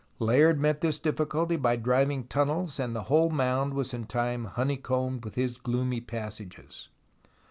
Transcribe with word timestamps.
Layard 0.17 0.59
met 0.59 0.81
this 0.81 0.97
difficulty 0.97 1.57
by 1.57 1.75
driving 1.75 2.25
tunnels, 2.27 2.79
and 2.79 2.95
the 2.95 3.03
whole 3.03 3.29
mound 3.29 3.75
was 3.75 3.93
in 3.93 4.05
time 4.05 4.45
honeycombed 4.45 5.23
with 5.23 5.35
his 5.35 5.59
gloomy 5.59 6.01
passages. 6.01 6.89